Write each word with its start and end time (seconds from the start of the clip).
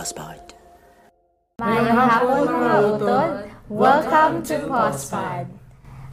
Postpod. 0.00 0.56
Mayang 1.60 1.92
hapon 1.92 2.48
mga 2.48 2.76
utol. 2.88 3.28
Welcome 3.68 4.40
to 4.48 4.56
Postpod. 4.64 5.44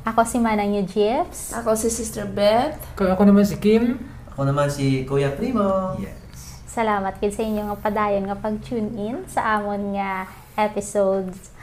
Ako 0.04 0.28
si 0.28 0.44
Manang 0.44 0.76
Yu 0.76 0.84
Jeeps. 0.84 1.56
Ako 1.56 1.72
si 1.72 1.88
Sister 1.88 2.28
Beth. 2.28 2.76
Ako 3.00 3.24
naman 3.24 3.48
si 3.48 3.56
Kim. 3.56 3.96
Ako 4.36 4.44
naman 4.44 4.68
si 4.68 5.08
Kuya 5.08 5.32
Primo. 5.32 5.96
Yes. 6.04 6.68
Salamat 6.68 7.16
kid 7.24 7.32
sa 7.32 7.48
inyo 7.48 7.64
nga 7.64 7.80
padayon 7.80 8.28
nga 8.28 8.36
pag-tune 8.36 8.92
in 9.00 9.24
sa 9.24 9.56
amon 9.56 9.96
nga 9.96 10.28
episodes. 10.60 11.56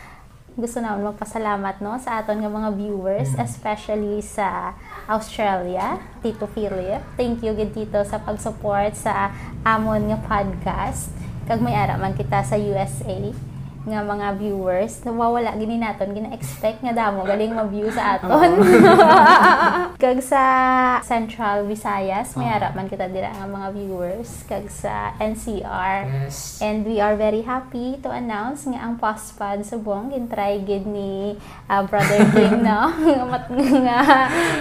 Gusto 0.57 0.81
namin 0.81 1.13
magpasalamat 1.13 1.85
no 1.85 2.01
sa 2.01 2.25
aton 2.25 2.41
nga 2.41 2.49
mga 2.49 2.73
viewers, 2.73 3.37
especially 3.37 4.25
sa 4.25 4.73
Australia, 5.13 6.01
Tito 6.25 6.49
Philip. 6.49 7.05
Thank 7.21 7.45
you 7.45 7.53
gid 7.53 7.77
Tito 7.77 8.01
sa 8.01 8.17
pag-support 8.17 8.97
sa 8.97 9.29
amon 9.61 10.09
nga 10.09 10.25
podcast. 10.25 11.13
Kag 11.45 11.61
may 11.61 11.77
ara 11.77 12.01
man 12.01 12.17
kita 12.17 12.41
sa 12.41 12.57
USA 12.57 13.13
nga 13.85 14.01
mga 14.01 14.41
viewers 14.41 15.05
nawawala 15.05 15.53
gini 15.55 15.77
naton 15.77 16.17
gina-expect 16.17 16.81
nga 16.81 16.97
damo 16.97 17.21
galing 17.21 17.53
ma-view 17.53 17.93
sa 17.93 18.17
aton. 18.17 18.57
Kag 20.03 20.19
sa 20.19 20.43
Central 21.01 21.69
Visayas 21.69 22.33
may 22.35 22.49
ara 22.49 22.73
man 22.73 22.89
kita 22.89 23.05
dira 23.07 23.29
nga 23.29 23.45
mga 23.45 23.69
viewers. 23.73 24.45
Kag 24.45 24.67
sa 24.67 25.13
NCR 25.19 25.97
Yes. 26.25 26.59
and 26.59 26.83
we 26.83 26.97
are 26.97 27.13
very 27.13 27.41
happy 27.41 28.01
to 28.01 28.09
announce 28.09 28.65
nga 28.65 28.81
ang 28.81 28.97
Postpad 28.97 29.61
subong 29.63 30.11
gintry 30.11 30.65
gid 30.65 30.85
ni 30.85 31.37
ah, 31.67 31.85
Brother 31.85 32.25
Kim 32.33 32.65
no? 32.65 32.89
Mat- 33.33 33.53
nga 33.53 33.99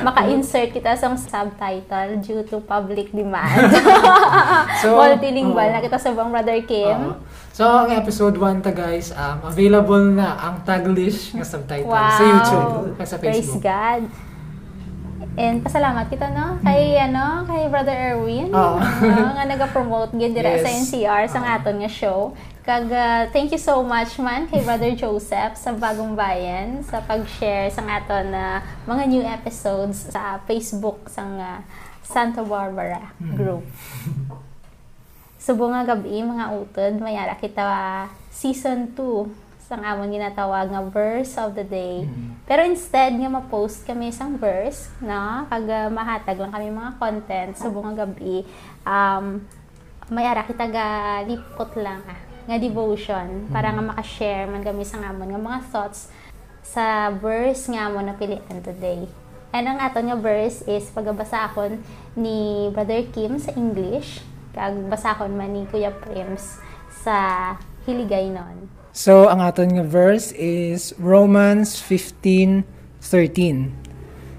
maka-insert 0.03 0.75
kita 0.75 0.93
sa 0.93 1.15
subtitle 1.15 2.19
due 2.19 2.43
to 2.43 2.59
public 2.59 3.07
demand. 3.11 3.71
So, 4.83 4.99
multilingual 4.99 5.69
oo. 5.69 5.73
na 5.73 5.79
kita 5.79 5.95
subong 5.95 6.27
Brother 6.27 6.59
Kim. 6.67 7.15
Oo. 7.15 7.42
So, 7.53 7.69
ang 7.69 7.93
episode 7.93 8.33
1 8.33 8.65
ta 8.65 8.73
guys, 8.73 9.13
um, 9.13 9.45
available 9.45 10.01
na 10.09 10.33
ang 10.41 10.65
Taglish 10.65 11.37
nga 11.37 11.45
subtitle 11.45 11.85
Wow. 11.85 12.17
sa 12.17 12.23
YouTube 12.25 12.97
at 12.97 13.05
sa 13.05 13.17
Praise 13.21 13.45
Facebook. 13.45 13.61
God. 13.61 14.09
And 15.33 15.61
pasalamat 15.61 16.09
kita 16.09 16.29
no 16.29 16.61
kay 16.61 16.93
ano 16.99 17.41
kay 17.45 17.65
Brother 17.65 17.93
Erwin 17.93 18.53
Oo. 18.53 18.77
ano, 18.77 19.29
nga 19.37 19.45
naga-promote 19.45 20.13
gid 20.13 20.33
dira 20.33 20.57
sa 20.57 20.69
Yes. 20.69 20.89
NCR 20.89 21.25
sa 21.25 21.41
aton 21.53 21.77
nga 21.77 21.89
show. 21.89 22.33
Kag 22.61 22.85
uh, 22.85 23.29
thank 23.29 23.49
you 23.49 23.57
so 23.57 23.81
much 23.81 24.17
man 24.17 24.45
kay 24.45 24.61
Brother 24.61 24.93
Joseph 24.93 25.53
sa 25.53 25.73
Bagong 25.73 26.13
Bayan 26.13 26.81
sa 26.81 27.01
pag-share 27.01 27.69
sa 27.69 27.81
aton 27.81 28.29
na 28.29 28.61
mga 28.85 29.03
new 29.05 29.21
episodes 29.21 30.09
sa 30.09 30.37
Facebook 30.45 31.05
sang 31.05 31.37
uh, 31.37 31.61
Santa 32.01 32.41
Barbara 32.41 33.13
group. 33.33 33.65
Subo 35.44 35.67
nga 35.67 35.83
gabi 35.83 36.23
mga 36.23 36.55
utod, 36.55 37.03
mayara 37.03 37.36
kita 37.36 38.08
season 38.31 38.95
2 38.95 39.27
sang 39.59 39.83
amon 39.83 40.08
ginatawag 40.08 40.72
nga 40.72 40.80
verse 40.88 41.36
of 41.36 41.52
the 41.52 41.67
day. 41.67 42.08
Pero 42.47 42.63
instead 42.63 43.11
nga 43.11 43.27
ma-post 43.27 43.83
kami 43.83 44.08
isang 44.16 44.39
verse, 44.39 44.88
no? 45.03 45.44
Kag 45.52 45.67
uh, 45.67 45.91
mahatag 45.91 46.39
lang 46.39 46.47
kami 46.47 46.71
mga 46.71 46.95
content 46.95 47.52
subo 47.59 47.83
nga 47.83 48.08
gabi. 48.08 48.47
Um, 48.88 49.44
mayara 50.08 50.47
kita 50.47 50.64
ga 50.71 50.88
lipot 51.27 51.75
lang 51.75 51.99
ah, 52.08 52.19
nga 52.47 52.55
devotion 52.55 53.44
para 53.52 53.67
nga 53.67 53.83
maka-share 53.83 54.47
man 54.47 54.64
kami 54.64 54.88
sa 54.88 55.03
amon 55.03 55.27
nga 55.27 55.44
mga 55.44 55.59
thoughts 55.75 56.08
sa 56.64 57.11
verse 57.11 57.67
nga 57.67 57.91
amon 57.91 58.08
na 58.08 58.16
pilian 58.16 58.64
today. 58.64 59.11
And 59.52 59.67
ang 59.67 59.83
aton 59.83 60.08
nga 60.08 60.16
verse 60.16 60.64
is 60.71 60.88
pagabasa 60.95 61.52
akon 61.52 61.83
ni 62.16 62.71
Brother 62.71 63.03
Kim 63.11 63.44
sa 63.44 63.52
English, 63.59 64.23
kag 64.53 64.77
basakon 64.87 65.33
man 65.33 65.51
ni 65.51 65.65
Kuya 65.67 65.91
Prims 65.91 66.61
sa 66.89 67.57
Hiligaynon. 67.89 68.69
So, 68.93 69.25
ang 69.27 69.41
aton 69.41 69.73
nga 69.73 69.83
verse 69.83 70.29
is 70.37 70.93
Romans 71.01 71.81
15:13. 71.81 73.73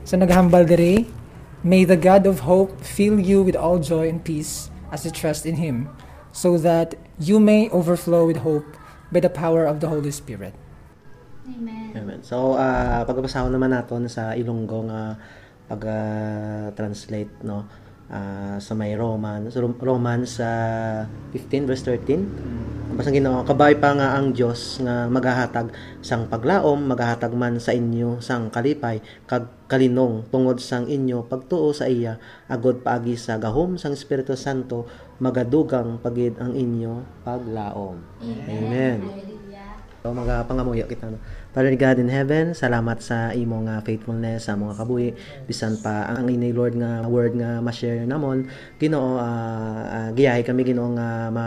So, 0.06 0.14
naghambal 0.14 0.70
diri, 0.70 1.10
May 1.64 1.88
the 1.88 1.97
God 1.97 2.28
of 2.28 2.44
hope 2.44 2.84
fill 2.84 3.16
you 3.16 3.41
with 3.41 3.56
all 3.56 3.80
joy 3.80 4.04
and 4.12 4.20
peace 4.20 4.69
as 4.92 5.08
you 5.08 5.10
trust 5.10 5.48
in 5.48 5.56
Him, 5.56 5.88
so 6.28 6.60
that 6.60 6.92
you 7.16 7.41
may 7.41 7.72
overflow 7.72 8.28
with 8.28 8.44
hope 8.44 8.69
by 9.08 9.24
the 9.24 9.32
power 9.32 9.64
of 9.64 9.80
the 9.80 9.88
Holy 9.88 10.12
Spirit. 10.12 10.53
Amen. 11.48 11.97
Amen. 11.97 12.20
So, 12.20 12.53
uh, 12.60 13.08
pagbabasahan 13.08 13.48
naman 13.48 13.72
naton 13.72 14.12
sa 14.12 14.36
Ilonggo 14.36 14.92
nga 14.92 15.16
pag-translate 15.72 17.32
no 17.41 17.64
ah, 18.10 18.56
sa 18.60 18.72
may 18.76 18.97
Romans 18.98 19.54
Rom- 19.56 19.81
Romans 19.81 20.41
sa 20.41 20.48
15 21.32 21.69
verse 21.69 21.84
13. 21.87 22.65
Basta 22.94 23.10
Ginoo 23.10 23.42
kabay 23.42 23.75
pa 23.82 23.91
nga 23.91 24.15
ang 24.15 24.31
Dios 24.31 24.78
nga 24.78 25.10
magahatag 25.10 25.75
sang 25.98 26.31
paglaom 26.31 26.87
magahatag 26.87 27.34
man 27.34 27.59
sa 27.59 27.75
inyo 27.75 28.22
sang 28.22 28.54
kalipay 28.54 29.03
kag 29.26 29.50
kalinong 29.66 30.22
tungod 30.31 30.62
sang 30.62 30.87
inyo 30.87 31.26
pagtuo 31.26 31.75
sa 31.75 31.91
iya 31.91 32.22
agod 32.47 32.87
paagi 32.87 33.19
sa 33.19 33.42
gahom 33.42 33.75
sang 33.82 33.98
Espiritu 33.98 34.38
Santo 34.38 34.86
magadugang 35.19 35.98
pagid 35.98 36.38
ang 36.38 36.54
inyo 36.54 37.03
paglaom. 37.26 37.98
Amen. 38.47 39.34
So, 40.04 40.12
magapangamuyo 40.12 40.84
kita. 40.84 41.09
No? 41.09 41.16
Father 41.56 41.72
God 41.81 41.97
in 41.97 42.12
heaven, 42.12 42.53
salamat 42.53 43.00
sa 43.00 43.32
imo 43.32 43.65
nga 43.65 43.81
faithfulness 43.81 44.44
sa 44.44 44.53
mga 44.53 44.76
kabuhi. 44.76 45.16
Bisan 45.48 45.81
pa 45.81 46.04
ang 46.04 46.28
inay 46.28 46.53
Lord 46.53 46.76
nga 46.76 47.09
word 47.09 47.32
nga 47.41 47.65
ma-share 47.65 48.04
namon. 48.04 48.44
Ginoo, 48.76 49.16
ah, 49.16 49.81
ah, 49.88 50.09
giyahi 50.12 50.44
kami 50.44 50.60
Ginoo 50.60 50.92
nga 50.92 51.32
ma 51.32 51.47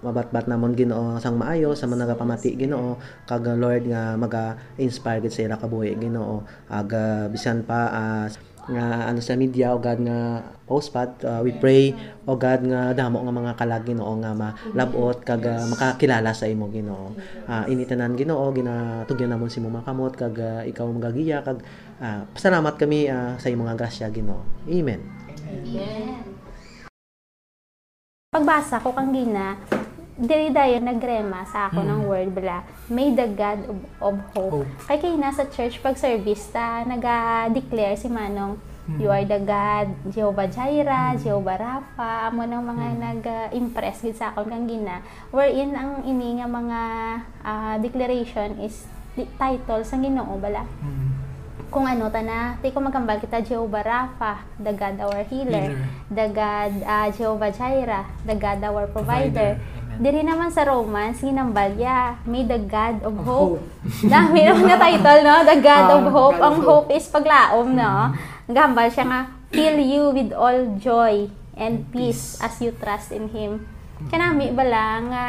mabatbat 0.00 0.48
namon 0.48 0.72
Ginoo 0.72 1.20
sang 1.20 1.36
maayo 1.36 1.76
sa 1.76 1.84
mga 1.84 2.08
nagapamati 2.08 2.56
Ginoo 2.56 2.96
kag 3.28 3.44
Lord 3.52 3.84
nga 3.84 4.16
maga-inspire 4.16 5.20
gid 5.20 5.36
sa 5.36 5.44
ila 5.44 5.60
kabuhi 5.60 5.92
Ginoo 6.00 6.44
aga 6.72 7.28
bisan 7.28 7.68
pa 7.68 7.92
ah, 7.92 8.24
nga 8.64 9.12
ano 9.12 9.20
sa 9.20 9.36
media 9.36 9.76
o 9.76 9.80
God 9.80 10.00
nga 10.08 10.40
postpad 10.64 11.20
uh, 11.28 11.40
we 11.44 11.52
pray 11.52 11.92
o 12.24 12.32
God 12.36 12.64
nga 12.64 12.96
damo 12.96 13.20
nga 13.20 13.34
mga 13.34 13.52
kalag 13.60 13.84
Ginoo 13.84 14.16
nga 14.24 14.32
malabot 14.32 15.18
kag 15.20 15.44
uh, 15.44 15.68
makakilala 15.68 16.32
sa 16.32 16.48
imo 16.48 16.72
Ginoo. 16.72 17.12
Uh, 17.44 17.64
initanan 17.68 18.16
Ginoo 18.16 18.48
ginatugyan 18.56 19.36
namon 19.36 19.52
si 19.52 19.60
mo 19.60 19.68
makamot 19.68 20.16
kag 20.16 20.36
uh, 20.40 20.62
ikaw 20.64 20.88
magagiya 20.88 21.44
kag 21.44 21.60
uh, 22.00 22.24
pasalamat 22.32 22.74
kami 22.80 23.12
uh, 23.12 23.36
sa 23.36 23.52
imo 23.52 23.68
nga 23.68 23.76
grasya 23.76 24.08
Ginoo. 24.08 24.40
Amen. 24.64 25.00
Pagbasa 28.34 28.82
ko 28.82 28.90
kang 28.90 29.14
gina, 29.14 29.54
diri 30.14 30.54
dayon 30.54 30.86
nagrema 30.86 31.42
sa 31.46 31.66
ako 31.70 31.82
ng 31.82 32.00
word 32.06 32.30
bala. 32.30 32.62
May 32.86 33.10
the 33.10 33.26
God 33.34 33.66
of, 33.66 33.78
of 33.98 34.16
hope. 34.34 34.52
Hope. 34.62 34.70
Kay 34.86 34.98
kay 35.02 35.14
nasa 35.18 35.46
church 35.50 35.82
pag 35.82 35.98
service 35.98 36.50
ta 36.54 36.86
naga-declare 36.86 37.98
si 37.98 38.06
Manong 38.06 38.74
You 38.84 39.08
are 39.08 39.24
the 39.24 39.40
God, 39.40 39.96
Jehovah 40.12 40.44
Jireh, 40.44 41.16
Jehovah 41.16 41.56
Rapha, 41.56 42.28
amo 42.28 42.44
ng 42.44 42.60
mga 42.60 42.86
nag-impress 43.00 44.04
gid 44.04 44.20
sa 44.20 44.28
akon 44.28 44.52
kang 44.52 44.68
gina. 44.68 45.00
Wherein 45.32 45.72
ang 45.72 46.04
ini 46.04 46.36
nga 46.36 46.44
mga 46.44 46.80
ah, 47.40 47.74
declaration 47.80 48.60
is 48.60 48.84
di- 49.16 49.24
title 49.40 49.88
sa 49.88 49.96
Ginoo 49.96 50.36
bala 50.36 50.68
kung 51.74 51.90
ano 51.90 52.06
ta 52.06 52.22
na, 52.22 52.54
ti 52.62 52.70
ko 52.70 52.78
magambal 52.78 53.18
kita 53.18 53.42
Jehovah 53.42 53.82
Rapha, 53.82 54.46
the 54.62 54.70
God 54.70 54.94
our 55.02 55.26
healer, 55.26 55.74
Healer. 55.74 55.90
the 56.06 56.26
God 56.30 56.72
ah, 56.86 57.10
Jehovah 57.10 57.50
Jireh, 57.50 58.06
the 58.22 58.38
God 58.38 58.62
our 58.62 58.86
provider. 58.86 59.58
Provider. 59.58 59.82
Diri 59.96 60.20
naman 60.20 60.48
sa 60.48 60.64
Romans, 60.64 61.16
ginambal 61.16 61.74
ya, 61.74 62.18
may 62.22 62.42
the 62.42 62.58
God 62.58 63.00
of, 63.00 63.14
Of 63.14 63.22
hope. 63.22 63.52
hope. 63.56 63.62
Dami 64.12 64.40
naman 64.42 64.64
na 64.64 64.76
title, 64.84 65.20
no? 65.20 65.34
The 65.42 65.58
God 65.58 65.84
Ah, 65.84 65.92
of 65.92 66.04
hope. 66.06 66.34
God 66.34 66.40
of 66.40 66.44
Ang 66.44 66.56
hope. 66.58 66.68
hope 66.82 66.88
is 66.90 67.06
paglaom, 67.06 67.68
no? 67.72 67.92
Gambal 68.46 68.88
siya 68.88 69.04
nga, 69.04 69.20
fill 69.48 69.78
you 69.78 70.10
with 70.10 70.30
all 70.30 70.74
joy 70.76 71.26
and 71.54 71.86
peace 71.88 72.36
as 72.38 72.58
you 72.58 72.74
trust 72.74 73.10
in 73.10 73.28
Him. 73.28 73.64
Kanami 74.04 74.50
bala 74.50 74.82
nga 75.04 75.24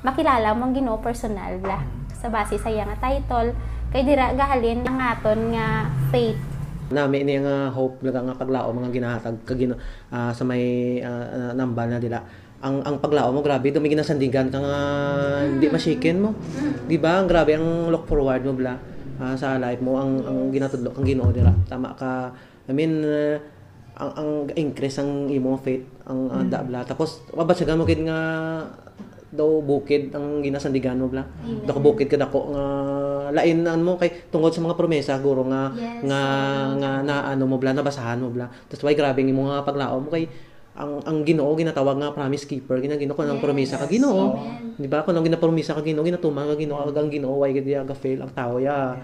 makilala 0.00 0.50
mong 0.52 0.74
Ginoo 0.74 0.98
personal 0.98 1.56
bla 1.56 1.78
sa 2.10 2.26
base 2.26 2.58
sa 2.58 2.66
iya 2.66 2.82
nga 2.82 2.98
title 3.00 3.54
kay 3.88 4.02
dira 4.02 4.34
gahalin 4.34 4.82
ang 4.82 4.98
aton 4.98 5.54
nga 5.54 5.86
faith 6.10 6.34
nami 6.88 7.22
ini 7.22 7.38
nga 7.38 7.70
hope 7.70 8.02
nga 8.02 8.18
nga 8.18 8.34
paglao 8.34 8.68
mga 8.68 8.90
ginahatag 8.90 9.36
kag 9.44 9.54
gino- 9.56 9.78
ah, 10.08 10.28
sa 10.28 10.42
may 10.42 10.60
ah, 10.98 11.54
nambal 11.54 11.86
na 11.86 11.96
dila 11.96 12.18
ang 12.58 12.82
ang 12.82 12.98
paglao 12.98 13.30
mo 13.30 13.38
grabe 13.38 13.70
dumi 13.70 13.86
ginasandigan 13.86 14.50
ka 14.50 14.58
nga 14.58 14.76
di 15.62 15.66
mashiken 15.70 16.18
mo. 16.18 16.30
Di 16.90 16.98
ba 16.98 17.22
grabe 17.22 17.54
ang 17.54 17.86
look 17.90 18.10
forward 18.10 18.42
mo 18.42 18.52
bla 18.54 18.74
ah, 19.18 19.34
sa 19.38 19.58
life 19.62 19.78
mo 19.78 19.94
ang 19.98 20.22
ang 20.26 20.38
ginatudlo 20.50 20.90
kang 20.90 21.06
Ginoo 21.06 21.30
dira 21.30 21.54
tama 21.70 21.94
ka. 21.94 22.34
I 22.66 22.72
mean 22.74 23.02
ah, 23.06 23.38
ang 23.98 24.10
ang 24.14 24.30
increase 24.54 24.98
ang 25.02 25.26
imo 25.26 25.58
faith 25.58 25.86
ang 26.06 26.30
uh, 26.30 26.62
bla. 26.66 26.82
Tapos 26.86 27.22
mabatsagan 27.34 27.78
mo 27.78 27.86
kid 27.86 28.02
nga 28.06 28.18
daw 29.28 29.60
bukid 29.60 30.14
ang 30.16 30.40
ginasandigan 30.40 30.96
mo 30.96 31.06
bla. 31.10 31.22
Daw 31.66 31.72
ka 31.76 31.82
bukid 31.82 32.08
ka 32.08 32.18
dako 32.18 32.54
nga 32.54 32.64
lainan 33.28 33.84
mo 33.84 34.00
kay 34.00 34.30
tungod 34.32 34.50
sa 34.50 34.64
mga 34.64 34.78
promesa 34.78 35.14
guro 35.20 35.44
nga 35.52 35.68
Yes. 35.76 36.00
nga 36.08 36.20
nga 36.80 36.90
na 37.04 37.14
ano 37.28 37.44
mo 37.44 37.60
bla 37.60 37.76
nabasahan 37.76 38.18
mo 38.18 38.32
bla. 38.32 38.48
Tapos 38.66 38.82
why 38.82 38.96
grabe 38.96 39.20
ang 39.20 39.30
imo 39.30 39.46
nga 39.46 39.66
paglao 39.66 40.00
mo 40.00 40.08
kay 40.08 40.26
ang 40.78 41.02
ang 41.02 41.26
Ginoo 41.26 41.50
ginatawag 41.58 41.98
nga 41.98 42.14
promise 42.14 42.46
keeper. 42.46 42.78
Gina 42.78 42.94
Ginoo 42.94 43.18
kun 43.18 43.26
ang 43.26 43.42
Yes. 43.42 43.44
promisa 43.44 43.74
ka 43.74 43.90
Ginoo. 43.90 44.38
Di 44.78 44.86
ba? 44.86 45.02
Kun 45.02 45.18
ang 45.18 45.26
ginapromisa 45.26 45.74
ka 45.74 45.82
Ginoo 45.82 46.06
ginatuman 46.06 46.46
ka 46.46 46.54
Ginoo. 46.54 46.86
Ang 46.86 47.10
Ginoo 47.10 47.42
way 47.42 47.50
gid 47.50 47.66
ga 47.66 47.96
fail 47.98 48.22
ang 48.22 48.30
tao 48.30 48.62
ya. 48.62 48.94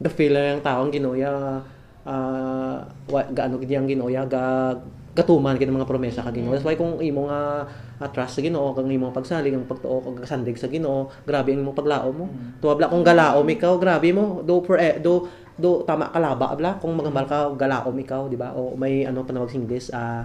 Ga 0.00 0.10
fail 0.10 0.32
ang 0.32 0.64
tao 0.64 0.80
ang 0.80 0.90
Ginoo 0.90 1.12
ya. 1.12 1.60
Ah 2.08 2.80
wa 3.12 3.20
gaano 3.28 3.60
gid 3.60 3.76
ang 3.76 3.84
Ginoo 3.84 4.08
ya? 4.08 4.24
Ga 4.24 4.72
gatuman 5.12 5.60
gid 5.60 5.68
ang 5.68 5.76
mga 5.76 5.90
promesa 5.92 6.24
ka 6.24 6.32
Ginoo. 6.32 6.56
That's 6.56 6.64
why 6.64 6.80
kung 6.80 6.96
imo 7.04 7.28
nga 7.28 7.68
ah, 8.00 8.08
trust 8.08 8.38
sa 8.38 8.40
Ginoo 8.40 8.72
kang 8.72 8.88
imo 8.88 9.12
pagsalig 9.12 9.52
ang 9.52 9.68
pagtuo 9.68 10.00
kag 10.00 10.24
sandig 10.24 10.56
sa 10.56 10.72
Ginoo 10.72 11.12
grabe 11.28 11.52
ang 11.52 11.60
imong 11.60 11.76
paglaom 11.76 12.14
mo. 12.16 12.26
Tuwabla 12.64 12.88
kung 12.88 13.04
galaom 13.04 13.44
ikaw 13.44 13.76
grabe 13.76 14.08
mo. 14.16 14.40
Do 14.40 14.64
for 14.64 14.80
eh, 14.80 14.96
do 14.96 15.28
do 15.60 15.84
tama 15.84 16.08
ka 16.08 16.16
laba 16.16 16.56
abla 16.56 16.80
kung 16.80 16.96
magambal 16.96 17.28
ka 17.28 17.52
galaom 17.60 17.92
ikaw 18.00 18.24
di 18.32 18.40
ba? 18.40 18.56
O 18.56 18.72
may 18.72 19.04
ano 19.04 19.20
panawag 19.20 19.52
sa 19.52 19.58
English 19.60 19.92
ah 19.92 20.24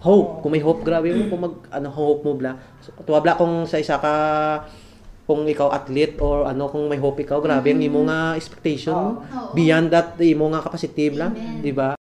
hope. 0.00 0.42
Kung 0.42 0.52
may 0.52 0.62
hope 0.62 0.82
grabe 0.86 1.12
mo 1.12 1.28
kung 1.30 1.42
mag 1.42 1.54
ano 1.70 1.88
hope 1.90 2.22
mo 2.26 2.32
bla. 2.38 2.52
So, 2.82 2.92
tuwabla 3.02 3.38
kung 3.38 3.66
sa 3.66 3.80
isa 3.80 3.98
ka 3.98 4.14
kung 5.26 5.42
ikaw 5.42 5.74
athlete 5.74 6.22
or 6.22 6.46
ano 6.46 6.70
kung 6.70 6.86
may 6.86 7.02
hope 7.02 7.18
ikaw 7.18 7.42
grabe 7.42 7.74
ang 7.74 7.82
imo 7.82 8.06
nga 8.06 8.38
expectation. 8.38 9.20
Oo. 9.20 9.52
beyond 9.52 9.90
that 9.90 10.14
imo 10.22 10.46
nga 10.54 10.62
capacity 10.62 11.10
bla. 11.10 11.34
Di 11.34 11.74
ba? 11.74 11.98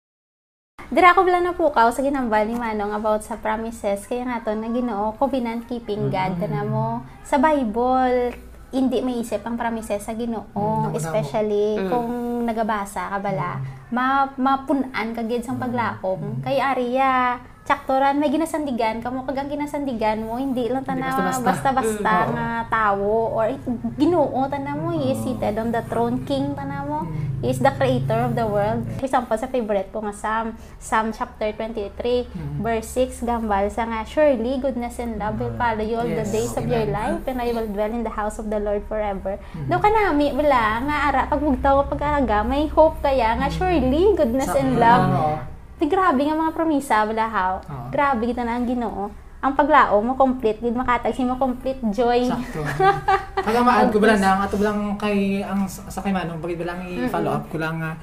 Dira 0.91 1.15
ko 1.15 1.23
bala 1.23 1.39
na 1.39 1.55
po 1.55 1.71
ka 1.71 1.87
sa 1.95 2.03
ginambal 2.03 2.51
ni 2.51 2.59
Manong 2.59 2.91
about 2.91 3.23
sa 3.23 3.39
promises. 3.39 4.11
Kaya 4.11 4.27
nga 4.27 4.43
to 4.43 4.59
na 4.59 4.67
Ginoo 4.75 5.15
covenant 5.15 5.71
keeping 5.71 6.11
God 6.11 6.43
na 6.51 6.67
mo 6.67 7.07
sa 7.23 7.39
Bible 7.39 8.50
hindi 8.71 9.03
may 9.03 9.19
isip 9.23 9.43
ang 9.43 9.59
promises 9.59 10.03
sa 10.03 10.15
Ginoo 10.15 10.47
Mm, 10.55 10.95
especially 10.95 11.79
kung 11.91 12.43
nagabasa 12.47 13.11
ka 13.11 13.19
bala. 13.19 13.59
Ma 13.91 14.31
mapunan 14.39 15.15
ka 15.15 15.23
gid 15.27 15.43
sang 15.43 15.59
paglaom 15.59 16.43
kay 16.43 16.59
Aria 16.63 17.39
tsaktoran 17.67 18.19
may 18.19 18.31
ginasandigan. 18.35 18.99
Kamo 18.99 19.23
kagang 19.23 19.47
ginasandigan 19.47 20.27
mo 20.27 20.39
hindi 20.39 20.67
lang 20.67 20.83
tanaw 20.83 21.39
basta-basta. 21.39 22.15
Mm, 22.27 22.31
nga 22.35 22.49
tawo 22.67 23.39
or 23.39 23.47
Ginoo 23.95 24.43
tanaw 24.51 24.75
mo 24.75 24.91
he 24.91 25.15
is 25.15 25.21
seated 25.23 25.55
on 25.59 25.71
the 25.71 25.83
throne 25.87 26.27
king 26.27 26.51
tanaw 26.59 26.83
mo. 26.83 27.01
Mm. 27.07 27.10
He 27.41 27.49
is 27.49 27.59
the 27.59 27.73
creator 27.73 28.21
of 28.21 28.37
the 28.37 28.45
world. 28.45 28.85
For 29.01 29.09
example, 29.09 29.33
sa 29.35 29.49
favorite 29.49 29.89
ko 29.89 30.05
nga 30.05 30.13
Psalm, 30.13 30.53
Psalm 30.77 31.09
chapter 31.09 31.49
23, 31.57 32.29
verse 32.61 32.85
6, 32.93 33.25
gambal 33.25 33.73
sa 33.73 33.89
nga, 33.89 34.05
Surely 34.05 34.61
goodness 34.61 35.01
and 35.01 35.17
love 35.17 35.41
will 35.41 35.57
follow 35.57 35.81
you 35.81 35.97
all 35.97 36.05
the 36.05 36.21
Yes. 36.21 36.33
days 36.33 36.53
of 36.53 36.69
your 36.69 36.85
life 36.85 37.25
and 37.25 37.41
I 37.41 37.49
will 37.51 37.65
dwell 37.65 37.89
in 37.89 38.05
the 38.05 38.13
house 38.13 38.37
of 38.37 38.53
the 38.53 38.61
Lord 38.61 38.85
forever. 38.85 39.41
Do 39.57 39.77
ka 39.77 39.89
nami, 39.89 40.37
wala, 40.37 40.85
nga 40.85 40.97
ara, 41.09 41.21
pag 41.27 41.41
mugtaw 41.41 41.89
pag-araga, 41.89 42.45
may 42.45 42.69
hope 42.69 43.01
kaya 43.01 43.33
nga, 43.35 43.49
surely 43.49 44.13
goodness 44.13 44.53
and 44.53 44.77
love. 44.77 45.09
Oo. 45.09 45.35
Di 45.81 45.89
grabe 45.89 46.21
nga 46.21 46.37
mga 46.37 46.53
promisa, 46.53 47.09
wala 47.09 47.25
how. 47.25 47.53
Oo. 47.65 47.89
Grabe 47.89 48.29
kita 48.29 48.45
na 48.45 48.61
ang 48.61 48.69
ginoo. 48.69 49.09
Ang 49.41 49.53
paglao 49.57 49.97
mo, 50.05 50.13
complete, 50.21 50.61
gid 50.61 50.77
makatag 50.77 51.17
si 51.17 51.25
mo 51.25 51.41
complete 51.41 51.81
joy. 51.89 52.29
Sakto. 52.29 52.61
Kaya 53.49 53.65
maad 53.65 53.89
ko 53.89 53.97
bala 53.97 54.21
na, 54.21 54.37
ang 54.37 54.41
ato 54.45 54.61
lang 54.61 55.01
kay, 55.01 55.41
ang 55.41 55.65
sa 55.65 56.05
kay 56.05 56.13
Manong, 56.13 56.45
bagay 56.45 56.61
lang 56.61 56.85
i-follow 56.85 57.33
up 57.33 57.49
ko 57.49 57.57
lang 57.57 57.81
nga, 57.81 57.97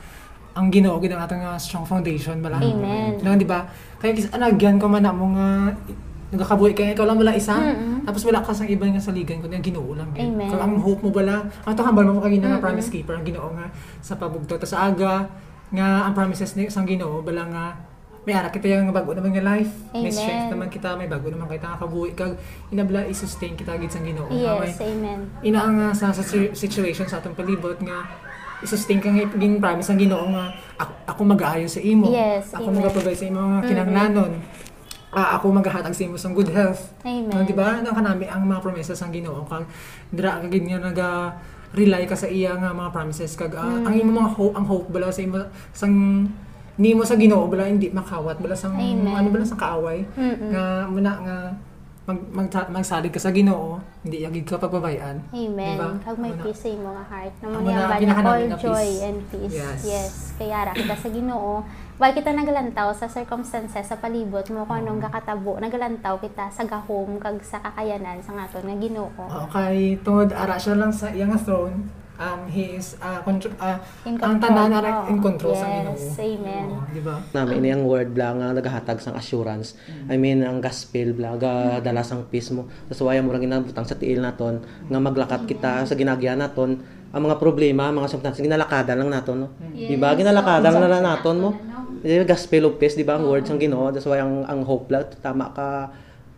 ang 0.58 0.74
ginoo 0.74 0.98
gid 0.98 1.14
ang 1.14 1.22
atong 1.22 1.46
nga 1.46 1.54
strong 1.62 1.86
foundation 1.86 2.42
bala. 2.42 2.58
Amen. 2.58 3.22
Lang 3.22 3.38
di 3.38 3.46
ba? 3.46 3.70
Kaya 4.02 4.18
kis 4.18 4.34
anagyan 4.34 4.82
ko 4.82 4.90
man 4.90 5.06
na 5.06 5.14
mo 5.14 5.30
nga 5.38 5.70
nagakabuhi 6.34 6.74
kaya 6.74 6.98
ikaw 6.98 7.06
lang 7.06 7.22
wala 7.22 7.38
isa. 7.38 7.54
Mm-mm. 7.54 8.02
Tapos 8.04 8.26
wala 8.26 8.42
ka 8.42 8.52
sang 8.52 8.66
iba 8.68 8.90
nga 8.90 8.98
saligan 8.98 9.38
kundi 9.38 9.54
ang 9.54 9.62
Ginoo 9.62 9.94
lang. 9.94 10.10
gid. 10.18 10.34
Kaya 10.34 10.66
ang 10.66 10.82
hope 10.82 11.06
mo 11.06 11.14
bala, 11.14 11.46
ang 11.46 11.74
to 11.78 11.86
hambal 11.86 12.10
mo 12.10 12.20
kay 12.20 12.42
nga 12.42 12.58
Mm-mm. 12.58 12.66
promise 12.66 12.90
keeper 12.90 13.14
ang 13.14 13.22
Ginoo 13.22 13.54
nga 13.54 13.70
sa 14.02 14.18
pabugto 14.18 14.58
ta 14.58 14.66
sa 14.66 14.90
aga 14.90 15.30
nga 15.70 16.10
ang 16.10 16.18
promises 16.18 16.58
ni 16.58 16.74
sang 16.74 16.90
Ginoo 16.90 17.22
bala 17.22 17.46
nga 17.54 17.66
may 18.28 18.36
ara 18.36 18.52
kita 18.52 18.68
yung 18.68 18.92
bago 18.92 19.16
naman 19.16 19.32
nga 19.32 19.56
life. 19.56 19.72
May 19.96 20.12
Amen. 20.12 20.12
strength 20.12 20.52
naman 20.52 20.68
kita, 20.68 21.00
may 21.00 21.08
bago 21.08 21.32
naman 21.32 21.48
kita 21.48 21.80
kabuhi 21.80 22.12
kag 22.12 22.36
inabla 22.76 23.08
i-sustain 23.08 23.56
kita 23.56 23.80
gid 23.80 23.88
sang 23.88 24.04
Ginoo. 24.04 24.28
may- 24.28 24.68
Yes, 24.68 24.84
amen. 24.84 25.32
ina 25.40 25.64
uh, 25.64 25.96
sa, 25.96 26.12
sa 26.12 26.20
si- 26.20 26.52
situation 26.52 27.08
sa 27.08 27.24
atong 27.24 27.40
palibot 27.40 27.80
nga 27.80 28.04
i-sustain 28.60 29.00
ka 29.00 29.16
nga 29.16 29.24
gin 29.32 29.64
promise 29.64 29.88
ang 29.88 30.00
Ginoo 30.04 30.28
nga 30.36 30.52
ako, 30.76 30.92
ako 31.08 31.22
mag-aayo 31.24 31.72
sa 31.72 31.80
imo. 31.80 32.12
Yes, 32.12 32.52
ako 32.52 32.68
amen. 32.68 32.84
mag-provide 32.84 33.16
sa 33.16 33.26
imo 33.32 33.40
mga 33.40 33.64
kinahanglanon. 33.64 34.34
Ah, 35.08 35.40
ako 35.40 35.56
maghahatag 35.56 35.96
sa 35.96 36.04
imo 36.04 36.20
sang 36.20 36.36
good 36.36 36.52
health. 36.52 36.92
Amen. 37.08 37.32
No, 37.32 37.48
di 37.48 37.56
ba? 37.56 37.80
Nang 37.80 37.96
kanami 37.96 38.28
ang 38.28 38.44
mga 38.44 38.60
promises 38.60 39.00
ang 39.00 39.16
Ginoo 39.16 39.48
kag 39.48 39.64
dira 40.12 40.44
ka 40.44 40.52
gid 40.52 40.68
nga 40.68 40.84
naga 40.84 41.10
rely 41.72 42.04
ka 42.04 42.20
sa 42.20 42.28
iya 42.28 42.60
nga 42.60 42.76
mga 42.76 42.92
promises 42.92 43.40
kag 43.40 43.56
ah, 43.56 43.88
ang 43.88 43.96
imo 43.96 44.12
mga 44.12 44.36
hope 44.36 44.56
ang 44.60 44.68
hope 44.68 44.92
bala 44.92 45.16
sa 45.16 45.24
imo 45.24 45.48
sang 45.72 46.28
nimo 46.78 47.02
sa 47.02 47.14
Ginoo 47.14 47.46
bala 47.46 47.66
hindi 47.66 47.90
makawat 47.90 48.38
bala 48.38 48.54
sang 48.54 48.74
Amen. 48.74 49.10
ano 49.10 49.28
bala 49.28 49.44
sang 49.44 49.58
kaaway 49.58 50.06
Mm-mm. 50.14 50.50
nga 50.52 50.64
muna 50.86 51.12
nga 51.20 51.38
mag, 52.06 52.20
mag 52.32 52.48
magsalig 52.72 53.10
ka 53.10 53.20
sa 53.20 53.30
Ginoo 53.30 53.82
hindi 54.00 54.24
yagid 54.24 54.46
ka 54.46 54.56
pagbabayan 54.56 55.20
Amen. 55.28 55.76
Diba? 55.76 55.90
Kag 56.00 56.16
may 56.16 56.32
Ano? 56.32 56.40
peace 56.40 56.62
sa 56.62 56.70
imo 56.70 56.90
nga 56.90 57.04
heart. 57.04 57.34
Namo 57.42 57.54
Amo 57.54 57.66
niya 57.66 57.76
na 57.76 57.86
banya 57.86 58.00
pinakanamin 58.00 58.32
all 58.32 58.48
nga 58.48 58.58
joy 58.58 58.88
peace. 58.88 59.04
and 59.04 59.20
peace. 59.28 59.54
Yes. 59.54 59.80
Yes. 59.84 60.12
Kaya 60.34 60.58
ra 60.64 60.72
kita 60.72 60.96
sa 60.96 61.10
Ginoo. 61.10 61.54
Why 61.98 62.14
kita 62.14 62.30
nagalantaw 62.32 62.94
sa 62.94 63.10
circumstances 63.10 63.84
sa 63.84 63.98
palibot 63.98 64.46
mo 64.48 64.64
kung 64.64 64.80
anong 64.80 65.02
gakatabo. 65.02 65.58
Nagalantaw 65.58 66.16
kita 66.18 66.48
sa 66.48 66.64
gahom 66.64 67.18
kag 67.18 67.42
sa 67.42 67.60
kakayanan 67.60 68.22
sa 68.22 68.32
ngaton 68.34 68.64
nga 68.64 68.78
Ginoo. 68.78 69.10
Oo, 69.18 69.46
kay 69.50 69.78
tungod 70.00 70.32
ara 70.32 70.56
siya 70.56 70.78
lang 70.78 70.94
sa 70.94 71.10
iyang 71.10 71.36
throne 71.36 71.90
um 72.18 72.40
he 72.46 72.76
is 72.76 72.98
uh, 72.98 73.22
contro- 73.22 73.54
uh, 73.58 73.78
In 74.04 74.18
ang 74.18 74.38
control. 74.38 74.42
tanan 74.42 74.72
ara 74.74 75.06
in 75.06 75.18
control 75.18 75.54
sa 75.54 75.66
Yes. 75.66 76.18
Ginoo. 76.18 76.42
Amen. 76.42 76.66
Oo, 76.74 76.86
di 76.90 77.02
ba? 77.02 77.16
Namin 77.32 77.56
ini 77.60 77.70
ang 77.72 77.84
word 77.86 78.10
bla 78.12 78.34
nga 78.34 78.52
nagahatag 78.52 78.98
sang 78.98 79.14
assurance. 79.14 79.78
I 80.06 80.16
mean 80.16 80.42
ang 80.42 80.58
gospel 80.60 81.14
bla 81.14 81.34
ga 81.36 81.78
dala 81.80 82.02
sang 82.02 82.26
peace 82.28 82.50
mo. 82.50 82.66
Tas 82.86 83.00
waya 83.00 83.22
mo 83.22 83.30
ra 83.30 83.38
ginabutang 83.38 83.86
sa 83.86 83.94
tiil 83.94 84.20
naton 84.20 84.60
nga 84.84 85.00
maglakat 85.00 85.46
kita 85.46 85.86
sa 85.86 85.94
ginagyan 85.94 86.38
naton 86.38 86.82
ang 87.08 87.24
mga 87.24 87.38
problema 87.38 87.88
mga 87.88 88.12
substance 88.12 88.44
ginalakada 88.44 88.92
lang 88.92 89.08
naton 89.08 89.48
no? 89.48 89.50
Di 89.72 89.96
ba? 89.96 90.12
Ginalakada 90.12 90.68
lang 90.68 90.84
na 90.84 91.00
naton 91.00 91.38
mo. 91.38 91.50
Di 91.98 92.20
ba? 92.20 92.28
Gospel 92.28 92.68
of 92.68 92.76
peace 92.76 92.94
di 92.94 93.02
ba? 93.02 93.16
Ang 93.16 93.26
word 93.26 93.46
sang 93.46 93.58
Ginoo. 93.58 93.88
Tas 93.90 94.04
waya 94.04 94.26
ang 94.26 94.44
ang 94.44 94.62
hope 94.62 94.90
bla 94.90 95.06
tama 95.06 95.54
ka 95.54 95.68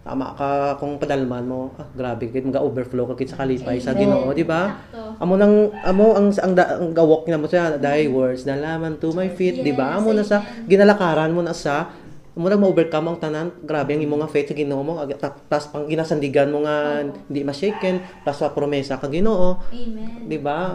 tama 0.09 0.33
ka 0.33 0.49
kung 0.81 0.97
padalman 0.97 1.45
mo 1.45 1.69
ah, 1.77 1.85
grabe 1.93 2.33
kit 2.33 2.41
mga 2.41 2.65
overflow 2.65 3.05
ka 3.13 3.13
kit 3.13 3.29
sa 3.29 3.45
kalipay 3.45 3.77
sa 3.77 3.93
Ginoo 3.93 4.33
di 4.33 4.41
ba? 4.41 4.81
Amo 5.21 5.37
nang 5.37 5.69
amo 5.85 6.17
ang 6.17 6.33
ang, 6.33 6.53
da- 6.57 6.81
ang 6.81 6.97
gawok 6.97 7.29
na 7.29 7.37
mo 7.37 7.45
sa 7.45 7.77
thy 7.77 8.09
words 8.09 8.49
nalaman 8.49 8.97
to 8.97 9.13
my 9.13 9.29
feet 9.29 9.61
di 9.61 9.69
ba? 9.69 10.01
Amo 10.01 10.09
na 10.09 10.25
sa 10.25 10.41
ginalakaran 10.65 11.29
mo 11.29 11.45
na 11.45 11.53
sa 11.53 11.93
mo 12.39 12.47
na 12.47 12.55
ma-overcome 12.55 13.11
ang 13.11 13.17
tanan 13.19 13.47
grabe 13.61 13.93
ang 13.93 14.01
imo 14.01 14.15
nga 14.17 14.31
faith 14.31 14.49
sa 14.49 14.57
Ginoo 14.57 14.81
mo 14.81 14.97
tas 15.45 15.69
pang 15.69 15.85
ginasandigan 15.85 16.49
mo 16.49 16.65
nga 16.65 17.05
hindi 17.05 17.45
ma-shaken 17.45 18.25
plus 18.25 18.37
sa 18.39 18.49
promesa 18.49 18.97
ka 18.97 19.11
Ginoo. 19.13 19.61
Amen. 19.69 20.25
di 20.25 20.41
ba? 20.41 20.73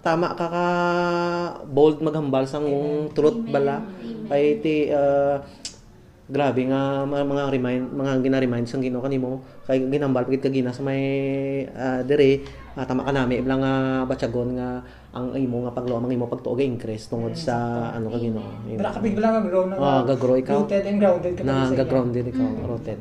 Tama 0.00 0.32
ka 0.32 0.46
ka 0.48 0.66
bold 1.68 2.00
maghambal 2.00 2.48
sang 2.48 2.64
truth 3.12 3.44
bala. 3.44 3.84
Kay 4.32 4.64
ti 4.64 4.88
ah, 4.88 5.44
grabe 6.24 6.64
nga 6.64 7.04
mga, 7.04 7.20
mga 7.22 7.42
remind 7.52 7.84
mga 7.92 8.12
gina-remind 8.20 8.64
sang 8.64 8.80
Ginoo 8.80 8.98
kanimo. 8.98 9.44
Kay 9.64 9.84
ginambal 9.84 10.24
pagit 10.24 10.40
ka 10.40 10.48
gina 10.48 10.72
sa 10.72 10.80
may 10.80 11.02
ah, 11.70 12.00
dire 12.00 12.40
ah, 12.72 12.84
tama 12.84 13.04
ka 13.04 13.12
nami 13.12 13.38
iblang 13.38 13.60
nga 13.60 13.74
batyagon 14.04 14.56
nga 14.56 14.80
ang 15.12 15.30
imo 15.36 15.62
nga 15.62 15.72
paglo 15.72 15.94
ang 15.94 16.08
imo 16.08 16.24
pagtuo 16.24 16.52
ga 16.52 16.64
increase 16.64 17.06
tungod 17.06 17.36
sa 17.36 17.54
ano 17.92 18.08
ka 18.08 18.16
Ginoo. 18.16 18.50
Dara 18.74 18.90
ka 18.90 19.00
bigla 19.00 19.28
lang 19.30 19.44
grow 19.46 19.68
na 19.68 19.76
Ah, 19.76 20.00
gagrow 20.02 20.34
ikaw. 20.34 20.64
rooted 20.64 20.82
and 20.82 20.96
grounded 20.96 21.32
ka 21.34 21.42
na 21.42 21.64
sa 21.64 21.70
iya. 21.70 21.78
ga-grounded 21.84 22.24
ikaw 22.24 22.48
rooted. 22.64 22.98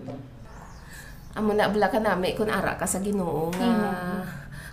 Amo 1.34 1.50
na 1.50 1.66
bala 1.66 1.88
ka 1.88 1.98
nami 1.98 2.36
kun 2.36 2.46
ara 2.46 2.76
ka 2.76 2.86
sa 2.86 3.00
Ginoo 3.00 3.50
nga 3.50 3.72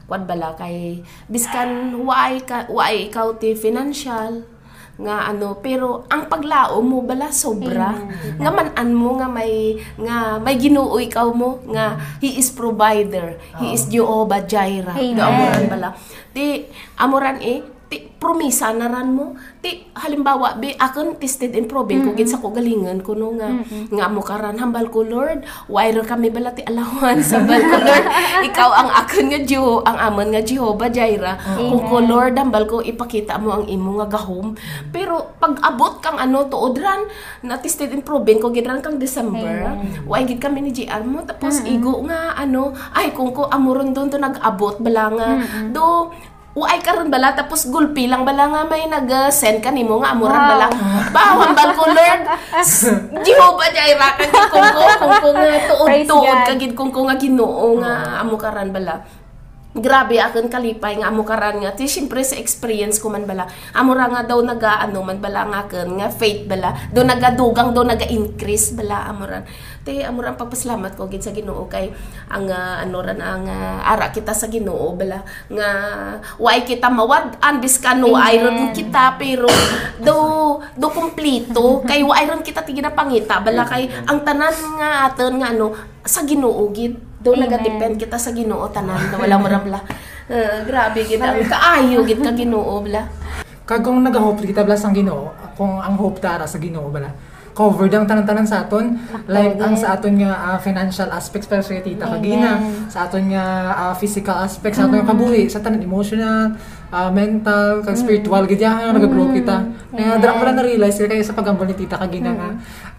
kwan 0.05 0.27
bala 0.27 0.53
kay 0.53 0.99
biskan 1.31 1.95
waay 2.03 2.43
ka 2.43 2.67
waay 2.67 3.07
ikaw 3.07 3.31
ti 3.39 3.55
financial 3.55 4.43
nga 5.01 5.33
ano 5.33 5.57
pero 5.65 6.05
ang 6.13 6.29
paglao 6.29 6.85
mo 6.85 7.01
bala 7.01 7.33
sobra. 7.33 7.97
Nga 8.37 8.51
manan 8.53 8.91
mo 8.93 9.17
nga 9.17 9.29
may 9.29 9.77
nga 9.97 10.37
may 10.37 10.57
Ginoo 10.61 11.01
ikaw 11.01 11.33
mo 11.33 11.65
nga 11.73 11.97
he 12.21 12.37
is 12.37 12.53
provider. 12.53 13.41
He 13.59 13.73
is 13.73 13.89
Jehovah 13.89 14.45
Jireh. 14.45 14.93
Amen. 14.93 15.17
nga 15.17 15.25
amoran 15.33 15.65
bala. 15.67 15.89
Ti 16.37 16.69
amoran 17.01 17.41
eh 17.41 17.80
ti 17.91 18.07
promisa 18.23 18.71
na 18.71 18.87
ran 18.87 19.11
mo. 19.11 19.35
Ti 19.59 19.91
halimbawa 19.99 20.63
bi 20.63 20.71
akon 20.79 21.19
tested 21.19 21.59
and 21.59 21.67
proven 21.67 22.07
ko 22.07 22.15
gid 22.15 22.31
sa 22.31 22.39
ko 22.39 22.55
galingan 22.55 23.03
ko 23.03 23.19
no 23.19 23.35
nga 23.35 23.51
nga 23.91 24.07
mo 24.07 24.23
karan 24.23 24.57
hambal 24.63 24.87
ko 24.95 25.03
Lord 25.03 25.43
why 25.67 25.91
ra 25.91 26.07
kami 26.07 26.31
bala 26.31 26.55
ti 26.55 26.63
alawan 26.63 27.19
sa 27.27 27.43
bal 27.43 27.59
ko 27.59 27.77
Lord? 27.83 28.07
Ikaw 28.47 28.71
ang 28.71 28.91
akon 28.95 29.27
nga 29.35 29.43
Jeho 29.43 29.83
ang 29.83 29.99
amon 29.99 30.31
nga 30.31 30.39
Jehovah 30.39 30.87
Jireh. 30.87 31.37
Kung 31.59 31.85
ko 31.91 31.99
Lord 31.99 32.39
hambal 32.39 32.71
ko 32.71 32.79
ipakita 32.79 33.43
mo 33.43 33.59
ang 33.59 33.67
imo 33.67 33.99
nga 33.99 34.07
gahom. 34.15 34.55
Pero 34.95 35.35
pag 35.43 35.59
abot 35.67 35.99
kang 35.99 36.17
ano 36.17 36.47
tuod 36.47 36.79
ran 36.79 37.11
na 37.43 37.59
tested 37.59 37.91
and 37.91 38.07
proven 38.07 38.39
ko 38.39 38.55
gid 38.55 38.71
ran 38.71 38.79
kang 38.79 39.03
December 39.03 39.75
why 40.07 40.23
gid 40.23 40.39
kami 40.39 40.63
ni 40.63 40.71
GR 40.71 41.03
mo? 41.03 41.27
Tapos 41.27 41.59
igo 41.67 42.07
nga 42.07 42.39
ano 42.39 42.71
ay 42.95 43.11
kung 43.11 43.35
ko 43.35 43.51
amoron 43.51 43.91
doon 43.91 44.15
to 44.15 44.17
nag-abot 44.23 44.79
bala 44.79 45.11
nga. 45.11 45.29
Do 45.75 46.15
Uay 46.51 46.83
karon 46.83 47.15
bala 47.15 47.31
tapos 47.31 47.71
gulpi 47.71 48.11
lang 48.11 48.27
bala 48.27 48.51
nga 48.51 48.63
may 48.67 48.91
nag-send 48.91 49.63
ka 49.63 49.71
nimo 49.71 50.03
nga 50.03 50.11
amuran 50.11 50.43
bala. 50.51 50.67
Bawang 51.15 51.55
bal 51.55 51.71
ko. 51.79 51.87
Jehovah 53.27 53.71
Jireh 53.71 54.13
ka 54.19 54.25
gid 54.27 54.47
kung 54.51 54.67
kung 55.23 55.37
nga 55.39 55.47
Praise 55.47 55.69
tuod-tuod 55.71 56.27
God. 56.27 56.47
ka 56.51 56.55
gid 56.59 56.73
kung 56.75 56.91
ko 56.91 57.01
nga 57.07 57.15
Ginoo 57.15 57.79
nga 57.79 58.19
amo 58.19 58.35
karan 58.35 58.75
bala. 58.75 58.99
Grabe 59.71 60.19
akin 60.19 60.51
kalipay 60.51 60.99
nga 60.99 61.15
amo 61.15 61.23
karan 61.23 61.63
nga. 61.63 61.71
Ti 61.71 61.87
syempre 61.87 62.27
sa 62.27 62.35
experience 62.35 62.99
ko 62.99 63.07
man 63.07 63.23
bala. 63.23 63.47
Amo 63.71 63.95
ra 63.95 64.11
nga 64.11 64.27
daw 64.27 64.43
naga 64.43 64.83
ano 64.83 64.99
man 65.07 65.23
bala 65.23 65.47
nga 65.47 65.63
akin 65.63 65.95
nga 65.95 66.11
faith 66.11 66.51
bala. 66.51 66.75
Do 66.91 67.07
nagadugang 67.07 67.71
do 67.71 67.87
naga-increase 67.87 68.75
bala 68.75 69.07
amo 69.07 69.31
ran. 69.31 69.47
Ti 69.87 70.03
amo 70.03 70.27
ran 70.27 70.35
pagpasalamat 70.35 70.99
ko 70.99 71.07
gid 71.07 71.23
sa 71.23 71.31
Ginoo 71.31 71.71
kay 71.71 71.87
ang 72.27 72.51
ah, 72.51 72.83
ano 72.83 72.99
ran 72.99 73.23
ang 73.23 73.47
ah, 73.47 73.95
ara 73.95 74.11
kita 74.11 74.35
sa 74.35 74.51
Ginoo 74.51 74.91
bala 74.99 75.23
nga 75.47 75.69
way 76.43 76.67
kita 76.67 76.91
mawad-an 76.91 77.63
biskan 77.63 78.03
no 78.03 78.19
Amen. 78.19 78.27
iron 78.27 78.59
kita 78.75 79.15
pero 79.23 79.47
do 80.03 80.19
do 80.75 80.91
kompleto 80.91 81.87
kay 81.87 82.03
wa 82.03 82.19
iron 82.19 82.43
kita 82.43 82.67
ti 82.67 82.75
ginapangita 82.75 83.39
bala 83.39 83.63
kay 83.71 83.87
ang 84.11 84.27
tanan 84.27 84.51
nga 84.83 85.15
aton 85.15 85.39
nga 85.39 85.55
ano 85.55 85.79
sa 86.03 86.27
Ginoo 86.27 86.67
gid 86.75 87.10
do 87.21 87.37
nagadepend 87.37 88.01
kita 88.01 88.17
sa 88.17 88.33
Ginoo 88.33 88.65
tanan 88.73 89.13
na 89.13 89.17
wala 89.21 89.37
mo 89.37 89.47
ra 89.47 89.61
bala 89.61 89.81
Ah, 90.31 90.63
grabe 90.69 91.05
gid 91.05 91.21
ang 91.21 91.43
kaayo 91.45 92.01
gid 92.09 92.25
ka 92.25 92.33
Ginoo 92.33 92.81
bala 92.81 93.05
Kag 93.69 93.87
kung 93.87 94.03
nag-hope 94.03 94.51
kita 94.51 94.67
bala 94.67 94.75
sang 94.75 94.91
Ginoo, 94.91 95.31
kung 95.55 95.79
ang 95.79 95.95
hope 95.95 96.19
tara 96.19 96.43
sa 96.43 96.59
Ginoo 96.59 96.91
bala, 96.91 97.07
covered 97.61 97.93
ang 97.93 98.09
tanan-tanan 98.09 98.49
sa 98.49 98.65
aton. 98.65 98.97
Like 99.29 99.61
ang 99.61 99.77
sa 99.77 99.93
aton 99.93 100.17
nga 100.17 100.33
ah, 100.33 100.57
financial 100.57 101.13
aspects 101.13 101.45
pero 101.45 101.61
sa 101.61 101.77
tita 101.77 102.09
kagina 102.09 102.57
sa 102.89 103.05
aton 103.05 103.29
nga 103.29 103.45
ah, 103.77 103.93
physical 103.93 104.33
aspects 104.41 104.81
sa 104.81 104.89
aton 104.89 105.05
nga 105.05 105.13
kabuhi 105.13 105.45
sa 105.53 105.61
tanan 105.61 105.85
emotional 105.85 106.57
ah, 106.89 107.13
mental 107.13 107.85
kag 107.85 108.01
spiritual 108.01 108.49
gid 108.49 108.65
yan 108.65 108.97
nag-grow 108.97 109.29
kita. 109.37 109.69
Kaya 109.93 110.17
dra 110.17 110.41
lang 110.41 110.57
na 110.57 110.65
realize 110.65 110.97
kaya 110.97 111.21
sa 111.21 111.37
pagambol 111.37 111.69
ni 111.69 111.77
tita 111.77 112.01
kagina 112.01 112.33
nga 112.33 112.51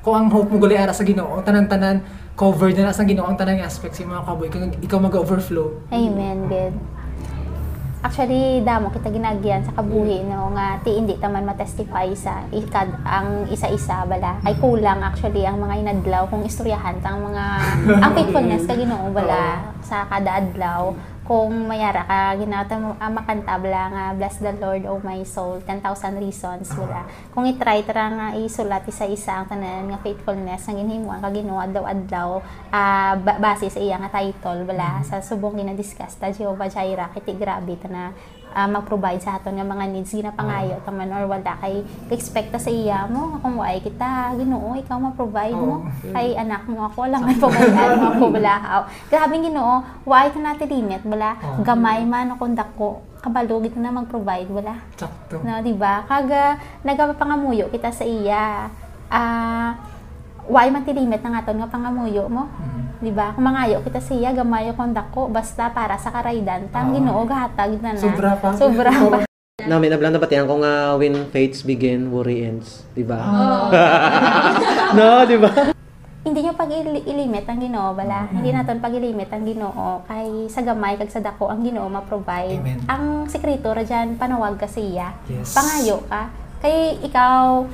kung 0.06 0.14
ang 0.14 0.28
hope 0.30 0.54
mo 0.54 0.62
gali 0.62 0.78
ara 0.78 0.94
sa 0.94 1.02
Ginoo 1.02 1.42
tanan-tanan 1.42 2.06
covered 2.38 2.78
na 2.78 2.90
na 2.90 2.94
sa 2.94 3.02
Ginoo 3.02 3.26
ang 3.26 3.42
tanan 3.42 3.58
nga 3.58 3.66
aspects 3.66 3.98
sa 3.98 4.06
mga 4.06 4.30
kabuhi 4.30 4.50
kag 4.54 4.78
ikaw 4.78 5.02
mag-overflow. 5.02 5.90
Amen, 5.90 6.46
good. 6.46 7.01
Actually, 8.02 8.66
damo 8.66 8.90
kita 8.90 9.14
ginagyan 9.14 9.62
sa 9.62 9.78
kabuhi 9.78 10.26
no 10.26 10.50
nga 10.58 10.82
ti 10.82 10.98
hindi 10.98 11.22
ta 11.22 11.30
man 11.30 11.46
matestify 11.46 12.10
sa 12.18 12.42
ikad 12.50 12.90
ang 13.06 13.46
isa-isa 13.54 14.10
bala. 14.10 14.42
Ay 14.42 14.58
kulang 14.58 15.06
actually 15.06 15.46
ang 15.46 15.62
mga 15.62 15.86
inadlaw 15.86 16.26
kung 16.26 16.42
istoryahan 16.42 16.98
tang 17.06 17.22
mga 17.22 17.46
ang 18.02 18.12
faithfulness 18.18 18.66
ka 18.66 18.74
Ginoo 18.74 19.14
bala 19.14 19.62
sa 19.86 20.10
kada 20.10 20.42
adlaw 20.42 20.98
kung 21.32 21.64
mayara 21.64 22.04
ka 22.04 22.36
ginata 22.36 22.76
mo 22.76 22.92
ang 23.00 23.16
makanta 23.16 23.56
bala 23.56 23.88
nga 23.88 24.04
bless 24.20 24.44
the 24.44 24.52
Lord 24.60 24.84
oh 24.84 25.00
my 25.00 25.24
soul 25.24 25.64
10,000 25.64 25.80
reasons 26.20 26.68
bala 26.76 27.08
kung 27.32 27.48
i-try 27.48 27.88
tara 27.88 28.12
nga 28.12 28.28
isulat 28.36 28.84
isa-isa 28.84 29.40
ang 29.40 29.48
tanan 29.48 29.96
nga 29.96 30.04
faithfulness 30.04 30.68
nga 30.68 30.76
ginhimuan 30.76 31.24
ka 31.24 31.32
Ginoo 31.32 31.64
adlaw-adlaw 31.64 32.30
ah, 32.76 33.16
ba- 33.16 33.40
base 33.40 33.72
sa 33.72 33.80
iya 33.80 33.96
nga 33.96 34.12
title 34.12 34.68
bala 34.68 35.00
sa 35.08 35.24
subong 35.24 35.56
gina-discuss 35.56 36.20
ta 36.20 36.36
Jehovah 36.36 36.68
Jireh 36.68 37.08
kiti 37.16 37.40
grabe 37.40 37.80
ta 37.80 37.88
na 37.88 38.12
ah, 38.52 38.68
mag-provide 38.68 39.22
sa 39.24 39.40
aton 39.40 39.56
nga 39.58 39.66
mga 39.66 39.86
needs 39.92 40.12
ginapangayo 40.12 40.78
ta 40.84 40.92
man 40.92 41.12
or 41.12 41.26
wala 41.28 41.54
kay 41.60 41.84
expect 42.12 42.54
sa 42.60 42.72
iya 42.72 43.08
mo 43.08 43.36
nga 43.36 43.38
kung 43.44 43.56
waay 43.58 43.80
kita 43.80 44.36
Ginoo 44.38 44.76
ikaw 44.78 44.98
ma-provide 45.00 45.56
mo. 45.56 45.88
Kay 46.12 46.36
anak 46.36 46.68
mo 46.68 46.86
ako 46.88 47.08
lang 47.08 47.24
may 47.24 47.36
pamayan 47.40 48.00
mo 48.00 48.08
ako 48.16 48.26
bala 48.36 48.56
Aw, 48.60 48.82
grabe 49.10 49.36
Ginoo 49.40 49.84
waay 50.06 50.30
ta 50.30 50.40
natin 50.40 50.68
limit 50.68 51.02
bala 51.08 51.40
gamay 51.64 52.04
man 52.04 52.36
akong 52.36 52.56
dako 52.56 53.02
kabalo 53.22 53.62
gid 53.62 53.78
na 53.78 53.94
mag-provide 53.94 54.50
bala 54.50 54.82
sakto. 54.98 55.46
No, 55.46 55.62
di 55.62 55.78
ba? 55.78 56.04
Kaga 56.10 56.58
nagapangamuyo 56.82 57.70
kita 57.70 57.94
sa 57.94 58.02
iya. 58.02 58.68
Ah, 59.12 59.78
why 60.50 60.68
man 60.74 60.82
ti 60.82 60.92
limit 60.92 61.22
ng 61.22 61.36
aton 61.38 61.62
nga 61.62 61.70
pangamuyo 61.70 62.26
mo? 62.26 62.50
Di 63.02 63.10
ba? 63.10 63.34
Kung 63.34 63.50
mangayo 63.50 63.82
kita 63.82 63.98
sa 63.98 64.14
iya, 64.14 64.30
gamayo 64.30 64.78
kong 64.78 64.94
dako 64.94 65.34
basta 65.34 65.74
para 65.74 65.98
sa 65.98 66.14
karaydan. 66.14 66.70
Tang 66.70 66.94
Ginoo 66.94 67.26
gahatag 67.26 67.82
na 67.82 67.98
na. 67.98 68.02
Sobra 68.02 68.38
pa. 68.38 68.54
Sobra 68.54 68.94
pa. 69.12 69.26
Namin 69.62 69.90
nablang 69.94 70.14
nabatian 70.14 70.46
ko 70.46 70.62
nga 70.62 70.94
when 71.02 71.26
faiths 71.34 71.66
begin, 71.66 72.14
worry 72.14 72.46
ends. 72.46 72.86
Di 72.94 73.02
ba? 73.02 73.18
no, 74.98 75.26
di 75.26 75.38
ba? 75.42 75.74
Hindi 76.22 76.46
nyo 76.46 76.54
pag 76.54 76.70
ilimit 76.70 77.50
ang 77.50 77.58
Ginoo 77.58 77.98
bala. 77.98 78.30
Hindi 78.30 78.54
naton 78.54 78.78
pag 78.78 78.94
ilimit 78.94 79.34
ang 79.34 79.42
Ginoo 79.50 80.06
kay 80.06 80.46
sa 80.46 80.62
gamay 80.62 80.94
kag 81.02 81.10
sa 81.10 81.26
dako 81.26 81.50
ang 81.50 81.66
Ginoo 81.66 81.90
ma-provide. 81.90 82.62
Amen. 82.62 82.86
Ang 82.86 83.26
sekreto 83.26 83.74
ra 83.74 83.82
dyan 83.82 84.22
panawag 84.22 84.62
ka 84.62 84.70
sa 84.70 84.78
iya. 84.78 85.18
Yes. 85.26 85.58
Pangayo 85.58 86.06
ka. 86.06 86.30
Kay 86.62 87.02
ikaw 87.02 87.66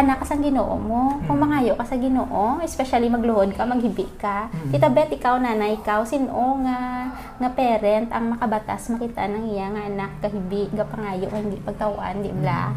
anak 0.00 0.24
ka 0.24 0.32
sa 0.32 0.36
Ginoo 0.40 0.80
mo. 0.80 1.20
Kung 1.28 1.38
mangayo 1.38 1.76
ka 1.76 1.84
sa 1.84 2.00
Ginoo, 2.00 2.58
especially 2.64 3.12
magluhod 3.12 3.52
ka, 3.52 3.68
maghibi 3.68 4.08
ka. 4.16 4.48
Tita 4.72 4.88
Bet, 4.88 5.12
ikaw 5.12 5.36
nanay, 5.36 5.76
ikaw 5.76 6.00
sino 6.08 6.56
nga 6.64 7.12
nga 7.40 7.48
parent 7.52 8.08
ang 8.08 8.36
makabatas 8.36 8.88
makita 8.92 9.28
ng 9.28 9.52
iya 9.52 9.68
nga 9.68 9.84
anak 9.84 10.10
kahibi, 10.24 10.72
ga 10.72 10.88
pangayo 10.88 11.28
nga 11.28 11.40
hindi 11.40 11.60
pagtawaan, 11.60 12.24
di 12.24 12.32
bla. 12.32 12.72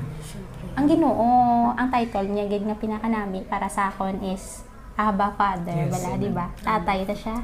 Ang 0.75 0.85
Ginoo, 0.91 1.27
ang 1.71 1.87
title 1.87 2.27
niya 2.27 2.45
gid 2.51 2.67
nga 2.67 2.75
pinakanami 2.75 3.47
para 3.47 3.71
sa 3.71 3.87
akon 3.87 4.19
is 4.25 4.67
Abba 4.93 5.33
Father, 5.33 5.89
Yes, 5.89 5.89
bala, 5.89 6.09
di 6.21 6.29
ba? 6.29 6.45
Tatay 6.61 7.01
ta 7.09 7.15
siya. 7.17 7.37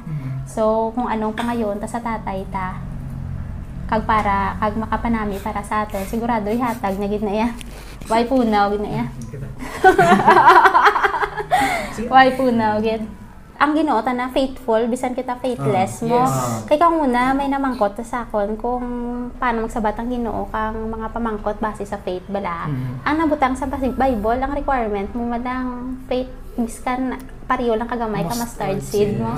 So, 0.46 0.94
kung 0.94 1.10
anong 1.10 1.34
pangayon 1.34 1.82
ta 1.82 1.90
sa 1.90 1.98
tatay 1.98 2.46
ta, 2.52 2.78
kag 3.90 4.06
para 4.06 4.54
kag 4.62 4.78
makapanami 4.78 5.34
para 5.42 5.66
sa 5.66 5.82
aton, 5.82 6.06
sigurado 6.06 6.46
ihatag 6.46 6.94
na 6.94 7.10
gid 7.10 7.26
na 7.26 7.34
iya. 7.34 7.48
Why 8.08 8.24
punaw 8.24 8.72
gid 8.72 8.80
na 8.80 8.90
iya. 8.90 9.06
Why 12.12 12.32
punaw 12.32 12.80
gid. 12.80 13.04
Ang 13.60 13.76
Ginoo 13.76 14.00
na 14.00 14.32
faithful 14.32 14.88
bisan 14.88 15.12
kita 15.12 15.36
faithless 15.36 16.00
mo. 16.08 16.24
yes. 16.24 16.64
Kay 16.64 16.80
kang 16.80 16.96
una 16.96 17.36
may 17.36 17.44
namangkot 17.52 17.92
sa 18.00 18.24
akon 18.24 18.56
kung 18.56 18.84
paano 19.36 19.68
magsabat 19.68 20.00
ang 20.00 20.08
Ginoo 20.08 20.48
kang 20.48 20.88
mga 20.88 21.12
pamangkot 21.12 21.60
base 21.60 21.84
sa 21.84 22.00
faith 22.00 22.24
bala. 22.32 22.72
Ang 23.04 23.16
nabutang 23.20 23.52
sa 23.52 23.68
Bible 23.68 24.40
ang 24.40 24.56
requirement 24.56 25.12
mo 25.12 25.28
madang 25.28 26.00
faith 26.08 26.32
biskan 26.56 27.20
pariyo 27.44 27.76
lang 27.76 27.84
kagamay 27.84 28.24
ka 28.24 28.32
mustard 28.32 28.80
seed 28.80 29.20
mo. 29.20 29.36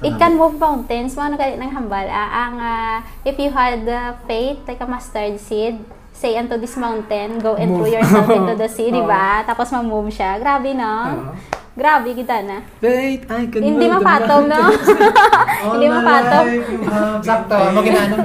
It 0.00 0.16
can 0.16 0.40
move 0.40 0.56
mountains. 0.56 1.12
Mga 1.12 1.36
nagalit 1.36 1.58
ng 1.60 1.72
hambal. 1.76 2.08
Ah, 2.08 2.48
ang, 2.48 2.54
ah, 2.56 2.96
if 3.20 3.36
you 3.36 3.52
had 3.52 3.84
uh, 3.84 4.16
faith 4.24 4.64
like 4.64 4.80
a 4.80 4.88
mustard 4.88 5.36
seed, 5.36 5.76
say 6.20 6.36
unto 6.36 6.60
this 6.60 6.76
mountain, 6.76 7.40
go 7.40 7.56
and 7.56 7.72
throw 7.72 7.88
Move. 7.88 7.96
yourself 7.96 8.28
into 8.28 8.52
the 8.60 8.68
sea, 8.68 8.92
di 8.96 9.00
ba? 9.00 9.40
Tapos 9.48 9.72
ma-move 9.72 10.12
siya. 10.12 10.36
Grabe, 10.36 10.76
no? 10.76 10.92
Oo. 11.08 11.32
Grabe, 11.80 12.12
kita 12.12 12.44
na. 12.44 12.60
Wait, 12.84 13.24
I 13.24 13.48
can 13.48 13.64
Hindi 13.64 13.88
mapatom, 13.88 14.52
no? 14.52 14.68
Hindi 15.72 15.86
mapatom. 15.88 16.44
Sakto, 17.24 17.56
mo 17.74 17.80
ginaanan 17.80 18.20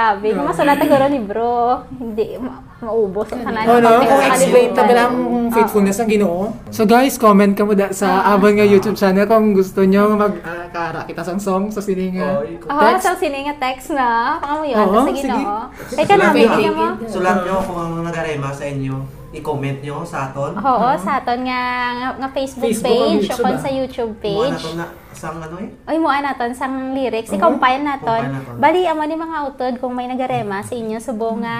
Grabe. 0.00 0.32
Kung 0.32 0.48
masulat 0.48 0.80
ang 0.80 0.88
guro 0.88 1.06
ni 1.06 1.20
bro, 1.20 1.56
hindi 1.92 2.40
ma- 2.40 2.64
maubos 2.80 3.28
ang 3.28 3.44
kanan. 3.44 3.68
Oh, 3.68 3.76
no? 3.76 4.00
Kung 4.00 4.24
expect 4.24 4.72
na 4.72 4.84
lang 4.88 5.12
faithfulness 5.52 6.00
ng 6.00 6.08
Ginoo. 6.08 6.56
So 6.72 6.88
guys, 6.88 7.20
comment 7.20 7.52
ka 7.52 7.68
mo 7.68 7.76
da 7.76 7.92
sa 7.92 8.24
Abang 8.26 8.56
nga 8.56 8.64
YouTube 8.64 8.96
channel 8.96 9.28
kung 9.28 9.52
gusto 9.52 9.84
nyo 9.84 10.16
mag 10.16 10.40
uh, 10.40 10.64
kara 10.72 11.04
kita 11.04 11.20
sang 11.20 11.36
song 11.36 11.68
sa 11.68 11.84
sininga. 11.84 12.40
Oo, 12.40 12.80
Text. 12.80 13.04
sa 13.04 13.12
sini 13.12 13.44
nga 13.44 13.54
text 13.60 13.92
na. 13.92 14.40
Pangamuyan, 14.40 14.76
Oo, 14.80 15.04
sa 15.04 15.12
Ginoo. 15.12 15.56
sige. 15.84 15.96
Kay 16.00 16.04
ka 16.06 16.14
namin, 16.16 16.40
Sulat 16.40 16.48
hindi 16.48 16.64
nyo, 16.64 16.72
mo. 16.72 16.86
sulat 17.04 17.36
nyo 17.44 17.54
kung 17.60 17.78
ang 17.78 17.92
nagarema 18.00 18.48
sa 18.50 18.64
inyo. 18.64 19.19
I-comment 19.30 19.78
nyo 19.78 20.02
sa 20.02 20.30
aton. 20.30 20.58
Oo, 20.58 20.88
sa 20.98 21.22
aton 21.22 21.46
nga, 21.46 21.62
nga, 21.94 22.08
nga 22.18 22.28
Facebook, 22.34 22.74
Facebook 22.74 22.98
page, 22.98 23.26
o 23.30 23.36
kon 23.38 23.58
sa 23.62 23.70
YouTube 23.70 24.14
page. 24.18 24.58
naton 24.58 24.74
na 24.74 24.86
sang 25.14 25.38
ano 25.38 25.56
eh. 25.62 25.70
Ay 25.86 25.96
mo 26.02 26.10
naton 26.10 26.50
sang 26.50 26.96
lyrics, 26.98 27.30
i-compile 27.30 27.82
naton. 27.82 28.26
Naton. 28.26 28.58
Bali 28.58 28.82
amo 28.90 29.06
ni 29.06 29.14
mga 29.14 29.38
utod 29.46 29.72
kung 29.78 29.94
may 29.94 30.10
nagarema 30.10 30.66
sa 30.66 30.74
inyo 30.74 30.98
subong 30.98 31.46
nga 31.46 31.58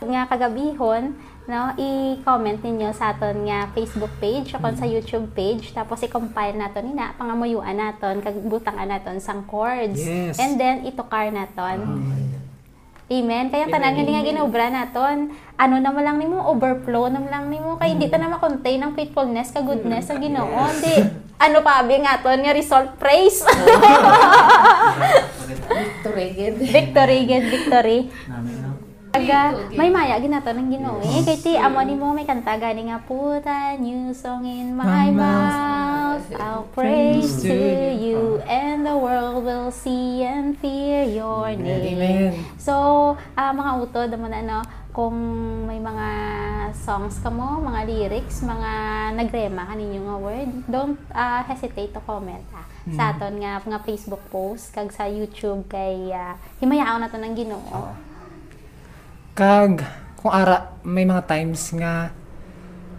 nga 0.00 0.22
kagabihon, 0.24 1.12
no, 1.46 1.60
i-comment 1.76 2.58
ninyo 2.64 2.90
sa 2.96 3.12
aton 3.12 3.44
nga 3.44 3.68
Facebook 3.76 4.10
page 4.16 4.56
o 4.56 4.60
kon 4.60 4.74
sa 4.74 4.88
YouTube 4.88 5.30
page 5.36 5.76
tapos 5.76 6.00
i-compile 6.00 6.56
naton 6.56 6.96
ina 6.96 7.12
pangamuyuan 7.20 7.76
naton 7.76 8.24
kag 8.24 8.40
butangan 8.40 8.88
naton 8.88 9.20
sang 9.20 9.44
chords. 9.44 10.00
Yes. 10.00 10.40
And 10.40 10.56
then 10.56 10.88
itokar 10.88 11.28
naton. 11.28 11.84
Amen. 13.06 13.54
Kaya 13.54 13.70
tanan 13.70 13.94
nga 13.94 14.02
nga 14.02 14.26
ginobra 14.26 14.66
naton, 14.66 15.30
ano 15.54 15.74
naman 15.78 16.02
lang 16.02 16.18
nimo 16.18 16.42
overflow 16.42 17.06
naman 17.06 17.30
lang 17.30 17.46
nimo 17.46 17.78
kay 17.78 17.94
hindi 17.94 18.10
ta 18.10 18.18
na 18.18 18.34
ma-contain 18.34 18.82
ang 18.82 18.98
faithfulness 18.98 19.54
ka 19.54 19.62
goodness 19.62 20.10
sa 20.10 20.18
Ginoo. 20.18 20.66
Di 20.82 21.06
ano 21.38 21.62
pa 21.62 21.86
abi 21.86 22.02
nga 22.02 22.18
ton 22.18 22.42
nga 22.42 22.50
result 22.50 22.98
praise. 22.98 23.46
Victory 25.76 26.26
gid 27.30 27.46
victory. 27.46 28.10
Namin 28.26 28.54
no. 28.58 28.70
Aga, 29.16 29.54
may 29.78 29.88
maya 29.88 30.18
ginato 30.18 30.50
ng 30.50 30.66
Ginoo 30.66 30.98
eh. 30.98 31.22
Kay 31.22 31.38
ti 31.38 31.52
amo 31.54 31.78
nimo 31.86 32.10
may 32.10 32.26
kanta 32.26 32.58
gani 32.58 32.90
nga 32.90 32.98
put 33.06 33.46
a 33.46 33.78
new 33.78 34.10
song 34.10 34.42
in 34.42 34.74
my 34.74 34.82
My 34.82 35.08
mouth. 35.14 35.85
I'll 36.34 36.66
praise 36.74 37.42
to 37.46 37.54
you, 37.94 38.42
and 38.50 38.82
the 38.82 38.98
world 38.98 39.46
will 39.46 39.70
see 39.70 40.26
and 40.26 40.58
fear 40.58 41.06
your 41.06 41.54
name. 41.54 41.94
Amen. 41.94 42.32
So, 42.58 43.14
ah, 43.38 43.52
mga 43.54 43.72
utod, 43.86 44.10
mo 44.18 44.26
na, 44.26 44.42
no, 44.42 44.60
kung 44.90 45.14
may 45.68 45.78
mga 45.78 46.08
songs 46.72 47.20
ka 47.20 47.28
mo, 47.28 47.60
mga 47.60 47.84
lyrics, 47.84 48.40
mga 48.42 48.70
nagrema 49.12 49.68
kaninyo 49.68 50.00
nga 50.08 50.16
word, 50.16 50.50
don't 50.66 50.98
ah, 51.12 51.44
hesitate 51.44 51.92
to 51.92 52.00
comment 52.02 52.42
ah, 52.56 52.66
sa 52.90 53.12
aton 53.12 53.36
nga 53.42 53.60
nga 53.60 53.78
Facebook 53.82 54.22
post 54.30 54.72
kag 54.72 54.88
sa 54.94 55.10
YouTube 55.10 55.66
kay 55.66 56.14
uh, 56.14 56.38
himayaan 56.62 57.02
na 57.02 57.10
to 57.10 57.18
ng 57.18 57.34
Ginoo. 57.34 57.92
Kag, 59.36 59.84
kung 60.16 60.32
ara, 60.32 60.72
may 60.86 61.04
mga 61.04 61.28
times 61.28 61.74
nga 61.76 62.14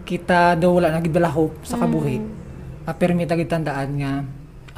kita 0.08 0.56
daw 0.56 0.80
wala 0.80 0.88
na 0.88 1.04
gid 1.04 1.12
hope 1.12 1.60
sa 1.64 1.76
kabuhi. 1.76 2.20
Mm. 2.20 2.47
May 3.14 3.28
tagid 3.28 3.48
tandaan 3.52 3.90
nga 4.00 4.12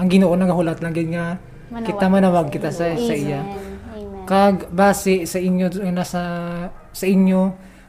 ang 0.00 0.08
Ginoo 0.08 0.32
nagahulat 0.32 0.80
lang 0.80 0.96
gid 0.96 1.12
nga 1.12 1.36
Manawag 1.70 1.86
kita 1.86 2.06
manawag 2.10 2.46
kita 2.50 2.70
sa, 2.74 2.90
sa 2.98 3.14
iya. 3.14 3.46
Amen. 3.46 4.26
Kag 4.26 4.74
base 4.74 5.22
sa 5.22 5.38
inyo 5.38 5.70
nga 5.70 5.92
nasa 5.94 6.22
sa 6.90 7.06
inyo 7.06 7.40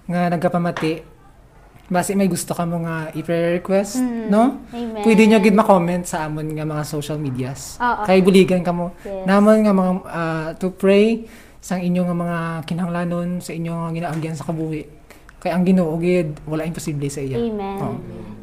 nga 0.05 0.29
nagapamati 0.29 1.01
base 1.91 2.15
may 2.15 2.29
gusto 2.31 2.55
ka 2.55 2.63
mo 2.63 2.87
nga 2.87 3.11
i-prayer 3.11 3.59
request, 3.59 3.99
no? 4.31 4.63
Amen. 4.71 5.03
Pwede 5.03 5.27
nyo 5.27 5.43
gid 5.43 5.51
ma-comment 5.51 6.07
sa 6.07 6.29
amon 6.29 6.47
nga 6.55 6.63
mga 6.63 6.83
social 6.87 7.19
medias. 7.19 7.75
Oo. 7.83 8.07
Kay 8.07 8.23
buligan 8.23 8.63
ka 8.63 8.71
mo. 8.71 8.95
Yes. 9.03 9.27
Namon 9.27 9.59
nga 9.67 9.73
mga 9.75 9.91
ah, 10.07 10.49
to 10.55 10.71
pray 10.71 11.27
sa 11.59 11.75
inyo 11.75 12.07
nga 12.07 12.15
mga 12.15 12.37
kinahanglanon 12.63 13.43
sa 13.43 13.51
inyo 13.51 13.71
nga 13.75 13.89
ginaagyan 13.91 14.39
sa 14.39 14.47
kabuhi. 14.47 14.87
Kay 15.43 15.51
ang 15.51 15.67
Ginoo 15.67 15.97
gid 15.99 16.39
wala 16.47 16.63
imposible 16.63 17.11
sa 17.11 17.19
iya. 17.19 17.35
Amen. 17.35 17.77
Oo. 17.83 17.97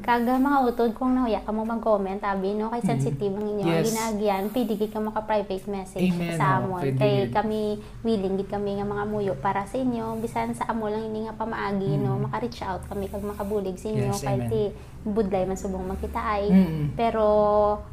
Kag 0.09 0.25
mga 0.25 0.65
utod 0.65 0.97
kung 0.97 1.13
nahuya 1.13 1.45
ka 1.45 1.53
mo 1.53 1.63
mag-comment 1.63 2.17
abi 2.23 2.57
no 2.57 2.73
kay 2.73 2.81
sensitive 2.81 3.29
ang 3.31 3.45
inyo 3.47 3.61
Mm-hmm. 3.61 3.77
Yes. 3.77 3.87
ginagyan 3.87 4.43
pwede 4.49 4.73
gid 4.75 4.89
ka 4.89 4.99
maka 4.99 5.21
private 5.21 5.69
message 5.69 6.09
Amen, 6.09 6.33
sa 6.33 6.45
oo, 6.57 6.57
amon 6.65 6.81
pwede 6.81 6.97
kay 6.97 7.15
kami 7.29 7.61
willing 8.01 8.35
gid 8.35 8.49
kami 8.49 8.71
nga 8.75 8.87
mga 8.87 9.05
muyo 9.05 9.37
para 9.37 9.63
sa 9.63 9.77
inyo 9.77 10.17
bisan 10.17 10.57
sa 10.57 10.65
amo 10.67 10.89
lang 10.89 11.05
ini 11.05 11.29
nga 11.29 11.37
pamaagi 11.37 12.01
no 12.01 12.17
maka-reach 12.19 12.65
out 12.65 12.81
kami 12.89 13.05
kag 13.07 13.21
makabulig 13.21 13.77
sa 13.77 13.87
inyo 13.87 14.09
Mm. 14.09 14.17
Yes, 14.17 14.25
kay 14.25 14.35
amen. 14.35 14.49
ti 14.49 14.63
budlay 15.05 15.45
man 15.45 15.55
subong 15.55 15.85
magkita 15.85 16.17
ay 16.17 16.45
Mm. 16.49 16.85
pero 16.95 17.27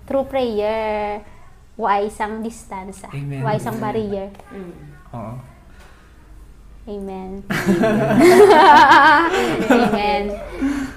through 0.06 0.24
prayer 0.26 1.20
wa 1.76 2.00
isang 2.00 2.40
distance. 2.40 3.04
Amen. 3.06 3.44
wa 3.44 3.52
isang 3.52 3.76
barrier 3.76 4.32
Oo. 5.12 5.36
Amen. 6.86 7.42
Amen. 9.70 10.24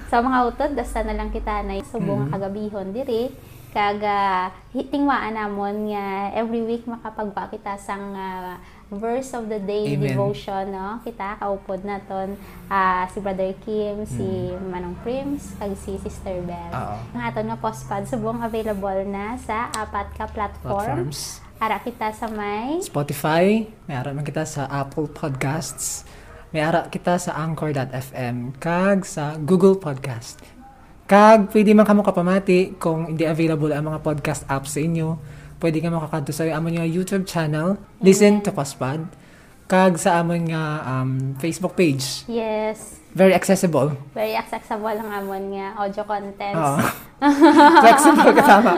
So 0.09 0.19
mga 0.19 0.39
utod, 0.47 0.69
basta 0.73 1.01
na 1.01 1.13
lang 1.13 1.29
kita 1.29 1.61
na 1.61 1.77
subong 1.83 2.25
Mm-hmm. 2.25 2.33
kagabihon 2.33 2.87
diri 2.91 3.23
kaga 3.69 4.49
tingwaan 4.73 5.37
namon 5.37 5.93
nga 5.93 6.33
every 6.33 6.65
week 6.65 6.89
makapagwa 6.89 7.45
kita 7.47 7.77
sang 7.77 8.17
ah, 8.17 8.57
verse 8.89 9.37
of 9.37 9.45
the 9.45 9.61
day 9.61 9.93
Amen. 9.93 10.09
devotion 10.09 10.73
no 10.73 10.97
kita 11.05 11.37
kaupod 11.37 11.85
naton 11.85 12.33
ah, 12.65 13.05
si 13.13 13.21
Brother 13.21 13.53
Kim 13.61 14.09
si 14.09 14.25
Manong 14.65 14.97
Prims 15.05 15.53
kag 15.61 15.77
si 15.77 16.01
Sister 16.01 16.41
Bell 16.41 16.57
Mm. 16.69 17.13
Ang 17.13 17.23
aton 17.23 17.45
nga 17.45 17.57
postpad 17.57 18.05
subong 18.05 18.41
available 18.41 19.05
na 19.05 19.37
sa 19.37 19.69
apat 19.69 20.09
ka 20.13 20.25
platform 20.25 21.05
Platforms. 21.05 21.41
Ara 21.59 21.77
kita 21.83 22.15
sa 22.15 22.31
may 22.31 22.79
Spotify, 22.79 23.67
may 23.85 23.95
ara 23.99 24.15
man 24.15 24.23
kita 24.23 24.47
sa 24.47 24.63
Apple 24.71 25.11
Podcasts, 25.11 26.07
may 26.55 26.63
ara 26.63 26.87
kita 26.87 27.19
sa 27.19 27.35
Anchor.fm, 27.35 28.55
kag 28.57 29.03
sa 29.03 29.35
Google 29.35 29.75
Podcast. 29.75 30.39
Kag 31.03 31.51
pwede 31.51 31.75
man 31.75 31.83
kamo 31.83 31.99
kapamati 32.05 32.79
kung 32.79 33.11
hindi 33.11 33.27
available 33.27 33.75
ang 33.75 33.91
mga 33.91 33.99
podcast 33.99 34.45
apps 34.47 34.77
sa 34.77 34.79
inyo. 34.79 35.17
Pwede 35.59 35.83
ka 35.83 35.91
makakadto 35.91 36.31
sa 36.31 36.47
amon 36.47 36.79
nga 36.79 36.87
YouTube 36.87 37.27
channel, 37.27 37.75
Listen 37.99 38.39
to 38.39 38.55
Paspad. 38.55 39.03
Kag 39.67 39.99
sa 39.99 40.23
amon 40.23 40.47
nga 40.47 40.79
um, 40.87 41.35
Facebook 41.37 41.75
page. 41.75 42.23
yes 42.31 43.01
Very 43.09 43.33
accessible. 43.33 43.97
very 44.13 44.37
accessible 44.37 44.93
ang 44.93 45.09
amon 45.09 45.57
nga 45.57 45.73
audio 45.81 46.05
contents. 46.05 46.61
Oo. 46.61 46.77
Flexible 47.83 48.31
ka 48.37 48.43
tama. 48.45 48.73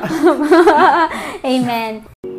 Amen. 1.52 2.31